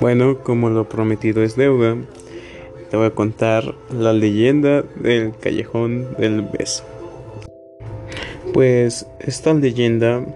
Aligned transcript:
Bueno, 0.00 0.42
como 0.42 0.70
lo 0.70 0.88
prometido 0.88 1.42
es 1.42 1.56
deuda, 1.56 1.96
te 2.90 2.96
voy 2.96 3.06
a 3.06 3.14
contar 3.14 3.74
la 3.92 4.12
leyenda 4.12 4.82
del 4.96 5.32
callejón 5.38 6.16
del 6.16 6.42
beso. 6.42 6.84
Pues 8.54 9.06
esta 9.20 9.52
leyenda 9.52 10.26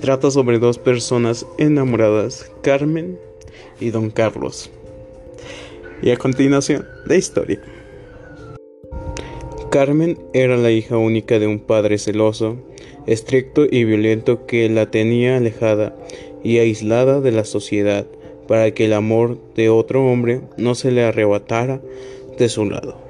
trata 0.00 0.30
sobre 0.30 0.58
dos 0.58 0.78
personas 0.78 1.46
enamoradas, 1.58 2.50
Carmen 2.62 3.18
y 3.78 3.90
Don 3.90 4.10
Carlos. 4.10 4.70
Y 6.02 6.10
a 6.10 6.16
continuación, 6.16 6.84
la 7.06 7.14
historia. 7.14 7.62
Carmen 9.72 10.18
era 10.34 10.58
la 10.58 10.70
hija 10.70 10.98
única 10.98 11.38
de 11.38 11.46
un 11.46 11.58
padre 11.58 11.96
celoso, 11.96 12.58
estricto 13.06 13.64
y 13.64 13.84
violento 13.84 14.44
que 14.44 14.68
la 14.68 14.90
tenía 14.90 15.38
alejada 15.38 15.96
y 16.44 16.58
aislada 16.58 17.22
de 17.22 17.32
la 17.32 17.46
sociedad 17.46 18.04
para 18.46 18.70
que 18.72 18.84
el 18.84 18.92
amor 18.92 19.38
de 19.54 19.70
otro 19.70 20.04
hombre 20.04 20.42
no 20.58 20.74
se 20.74 20.90
le 20.90 21.02
arrebatara 21.02 21.80
de 22.36 22.50
su 22.50 22.66
lado. 22.66 23.00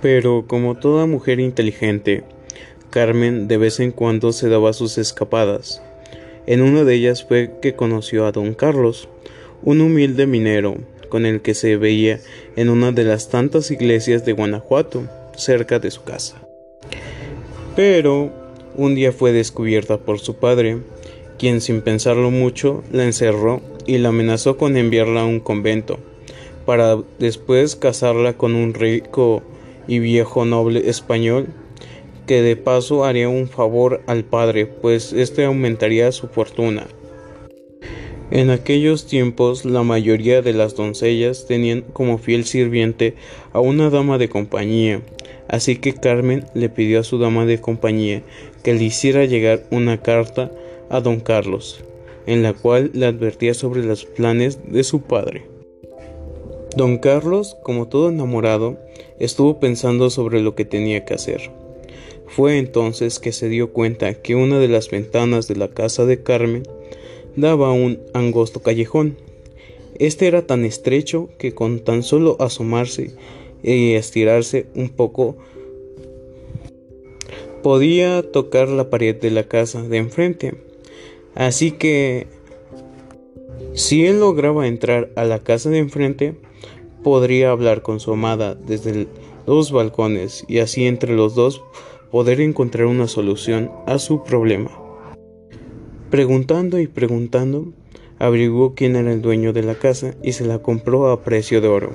Pero 0.00 0.46
como 0.46 0.78
toda 0.78 1.04
mujer 1.04 1.38
inteligente, 1.38 2.24
Carmen 2.88 3.46
de 3.46 3.58
vez 3.58 3.78
en 3.78 3.90
cuando 3.92 4.32
se 4.32 4.48
daba 4.48 4.72
sus 4.72 4.96
escapadas. 4.96 5.82
En 6.46 6.62
una 6.62 6.82
de 6.84 6.94
ellas 6.94 7.24
fue 7.24 7.50
que 7.60 7.74
conoció 7.74 8.24
a 8.24 8.32
don 8.32 8.54
Carlos, 8.54 9.06
un 9.62 9.82
humilde 9.82 10.26
minero 10.26 10.76
con 11.10 11.26
el 11.26 11.42
que 11.42 11.52
se 11.52 11.76
veía 11.76 12.20
en 12.56 12.70
una 12.70 12.90
de 12.90 13.04
las 13.04 13.28
tantas 13.28 13.70
iglesias 13.70 14.24
de 14.24 14.32
Guanajuato, 14.32 15.02
cerca 15.36 15.78
de 15.78 15.90
su 15.90 16.02
casa. 16.04 16.40
Pero 17.76 18.30
un 18.76 18.94
día 18.94 19.12
fue 19.12 19.32
descubierta 19.32 19.98
por 19.98 20.18
su 20.18 20.36
padre, 20.36 20.78
quien 21.38 21.60
sin 21.60 21.80
pensarlo 21.80 22.30
mucho 22.30 22.82
la 22.90 23.04
encerró 23.04 23.60
y 23.86 23.98
la 23.98 24.10
amenazó 24.10 24.56
con 24.56 24.76
enviarla 24.76 25.22
a 25.22 25.26
un 25.26 25.40
convento, 25.40 25.98
para 26.66 26.98
después 27.18 27.76
casarla 27.76 28.34
con 28.34 28.54
un 28.54 28.74
rico 28.74 29.42
y 29.88 29.98
viejo 29.98 30.44
noble 30.44 30.88
español, 30.88 31.48
que 32.26 32.42
de 32.42 32.56
paso 32.56 33.04
haría 33.04 33.28
un 33.28 33.48
favor 33.48 34.02
al 34.06 34.24
padre, 34.24 34.66
pues 34.66 35.12
éste 35.12 35.44
aumentaría 35.44 36.12
su 36.12 36.28
fortuna. 36.28 36.86
En 38.32 38.48
aquellos 38.48 39.04
tiempos 39.04 39.66
la 39.66 39.82
mayoría 39.82 40.40
de 40.40 40.54
las 40.54 40.74
doncellas 40.74 41.44
tenían 41.46 41.82
como 41.82 42.16
fiel 42.16 42.46
sirviente 42.46 43.14
a 43.52 43.60
una 43.60 43.90
dama 43.90 44.16
de 44.16 44.30
compañía, 44.30 45.02
así 45.48 45.76
que 45.76 45.92
Carmen 45.92 46.46
le 46.54 46.70
pidió 46.70 47.00
a 47.00 47.04
su 47.04 47.18
dama 47.18 47.44
de 47.44 47.60
compañía 47.60 48.22
que 48.62 48.72
le 48.72 48.84
hiciera 48.84 49.26
llegar 49.26 49.64
una 49.70 50.00
carta 50.00 50.50
a 50.88 51.02
don 51.02 51.20
Carlos, 51.20 51.84
en 52.24 52.42
la 52.42 52.54
cual 52.54 52.90
le 52.94 53.04
advertía 53.04 53.52
sobre 53.52 53.84
los 53.84 54.06
planes 54.06 54.60
de 54.66 54.82
su 54.82 55.02
padre. 55.02 55.42
Don 56.74 56.96
Carlos, 56.96 57.58
como 57.62 57.88
todo 57.88 58.08
enamorado, 58.08 58.78
estuvo 59.18 59.60
pensando 59.60 60.08
sobre 60.08 60.40
lo 60.40 60.54
que 60.54 60.64
tenía 60.64 61.04
que 61.04 61.12
hacer. 61.12 61.50
Fue 62.28 62.56
entonces 62.56 63.18
que 63.18 63.32
se 63.32 63.50
dio 63.50 63.74
cuenta 63.74 64.14
que 64.14 64.36
una 64.36 64.58
de 64.58 64.68
las 64.68 64.88
ventanas 64.88 65.48
de 65.48 65.56
la 65.56 65.68
casa 65.68 66.06
de 66.06 66.22
Carmen 66.22 66.62
daba 67.36 67.68
a 67.68 67.72
un 67.72 67.98
angosto 68.14 68.60
callejón. 68.60 69.16
Este 69.98 70.26
era 70.26 70.46
tan 70.46 70.64
estrecho 70.64 71.28
que 71.38 71.54
con 71.54 71.80
tan 71.80 72.02
solo 72.02 72.36
asomarse 72.40 73.14
y 73.62 73.92
estirarse 73.92 74.66
un 74.74 74.88
poco 74.88 75.36
podía 77.62 78.22
tocar 78.22 78.68
la 78.68 78.90
pared 78.90 79.14
de 79.14 79.30
la 79.30 79.44
casa 79.44 79.82
de 79.82 79.98
enfrente. 79.98 80.54
Así 81.34 81.72
que 81.72 82.26
si 83.74 84.04
él 84.06 84.20
lograba 84.20 84.66
entrar 84.66 85.10
a 85.16 85.24
la 85.24 85.38
casa 85.38 85.70
de 85.70 85.78
enfrente, 85.78 86.34
podría 87.02 87.50
hablar 87.50 87.82
con 87.82 88.00
su 88.00 88.12
amada 88.12 88.54
desde 88.54 89.06
los 89.46 89.72
balcones 89.72 90.44
y 90.48 90.58
así 90.58 90.86
entre 90.86 91.14
los 91.14 91.34
dos 91.34 91.62
poder 92.10 92.40
encontrar 92.40 92.86
una 92.86 93.08
solución 93.08 93.70
a 93.86 93.98
su 93.98 94.22
problema. 94.22 94.81
Preguntando 96.12 96.78
y 96.78 96.88
preguntando, 96.88 97.72
averiguó 98.18 98.74
quién 98.74 98.96
era 98.96 99.10
el 99.14 99.22
dueño 99.22 99.54
de 99.54 99.62
la 99.62 99.76
casa 99.76 100.14
y 100.22 100.32
se 100.32 100.44
la 100.44 100.58
compró 100.58 101.10
a 101.10 101.22
precio 101.24 101.62
de 101.62 101.68
oro. 101.68 101.94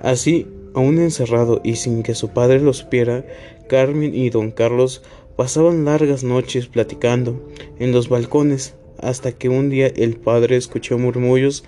Así, 0.00 0.46
aún 0.72 0.98
encerrado 0.98 1.60
y 1.62 1.76
sin 1.76 2.02
que 2.02 2.14
su 2.14 2.30
padre 2.30 2.60
lo 2.60 2.72
supiera, 2.72 3.26
Carmen 3.68 4.14
y 4.14 4.30
don 4.30 4.52
Carlos 4.52 5.02
pasaban 5.36 5.84
largas 5.84 6.24
noches 6.24 6.66
platicando 6.66 7.46
en 7.78 7.92
los 7.92 8.08
balcones 8.08 8.74
hasta 9.02 9.32
que 9.32 9.50
un 9.50 9.68
día 9.68 9.88
el 9.88 10.16
padre 10.16 10.56
escuchó 10.56 10.96
murmullos 10.96 11.62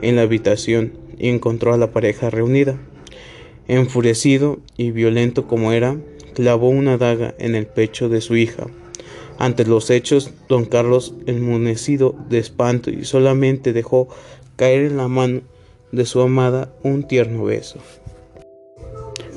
en 0.00 0.16
la 0.16 0.22
habitación 0.22 0.94
y 1.18 1.28
encontró 1.28 1.74
a 1.74 1.76
la 1.76 1.92
pareja 1.92 2.30
reunida. 2.30 2.80
Enfurecido 3.68 4.58
y 4.78 4.90
violento 4.90 5.46
como 5.46 5.72
era, 5.72 5.98
clavó 6.32 6.70
una 6.70 6.96
daga 6.96 7.34
en 7.38 7.56
el 7.56 7.66
pecho 7.66 8.08
de 8.08 8.22
su 8.22 8.36
hija 8.36 8.68
ante 9.40 9.64
los 9.64 9.88
hechos, 9.88 10.30
don 10.50 10.66
Carlos, 10.66 11.14
enmunecido 11.24 12.14
de 12.28 12.38
espanto, 12.38 12.90
y 12.90 13.06
solamente 13.06 13.72
dejó 13.72 14.06
caer 14.56 14.82
en 14.82 14.98
la 14.98 15.08
mano 15.08 15.40
de 15.92 16.04
su 16.04 16.20
amada 16.20 16.70
un 16.82 17.08
tierno 17.08 17.44
beso. 17.44 17.78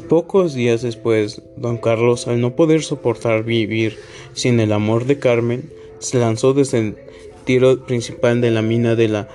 Pocos 0.09 0.53
días 0.53 0.81
después, 0.81 1.41
don 1.55 1.77
Carlos, 1.77 2.27
al 2.27 2.41
no 2.41 2.53
poder 2.53 2.83
soportar 2.83 3.45
vivir 3.45 3.97
sin 4.33 4.59
el 4.59 4.73
amor 4.73 5.05
de 5.05 5.19
Carmen, 5.19 5.71
se 5.99 6.19
lanzó 6.19 6.53
desde 6.53 6.79
el 6.79 6.97
tiro 7.45 7.85
principal 7.85 8.41
de 8.41 8.51
la 8.51 8.61
mina 8.61 8.95
de 8.95 9.07
la 9.07 9.29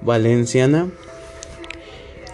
Valenciana 0.00 0.90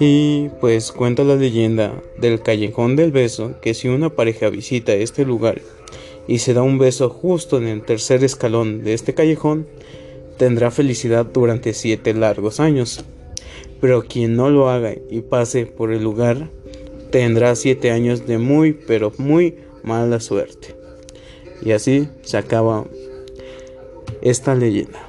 y 0.01 0.49
pues 0.61 0.91
cuenta 0.91 1.23
la 1.23 1.37
leyenda 1.37 2.03
del 2.17 2.41
callejón 2.41 2.97
del 2.97 3.13
beso 3.13 3.61
que 3.61 3.75
si 3.75 3.89
una 3.89 4.09
pareja 4.09 4.49
visita 4.49 4.95
este 4.95 5.27
lugar 5.27 5.61
y 6.29 6.39
se 6.39 6.53
da 6.55 6.63
un 6.63 6.79
beso 6.79 7.09
justo 7.09 7.57
en 7.57 7.67
el 7.67 7.83
tercer 7.83 8.23
escalón 8.23 8.85
de 8.85 8.93
este 8.93 9.15
callejón, 9.15 9.67
tendrá 10.37 10.71
felicidad 10.71 11.27
durante 11.27 11.73
siete 11.73 12.15
largos 12.15 12.61
años. 12.61 13.05
Pero 13.81 14.05
quien 14.05 14.37
no 14.37 14.51
lo 14.51 14.69
haga 14.69 14.95
y 15.11 15.23
pase 15.23 15.65
por 15.65 15.91
el 15.91 16.03
lugar, 16.03 16.51
tendrá 17.11 17.57
siete 17.57 17.91
años 17.91 18.27
de 18.27 18.39
muy, 18.39 18.75
pero 18.75 19.13
muy 19.17 19.57
mala 19.83 20.21
suerte. 20.21 20.77
Y 21.63 21.73
así 21.73 22.09
se 22.23 22.37
acaba 22.37 22.85
esta 24.21 24.55
leyenda. 24.55 25.08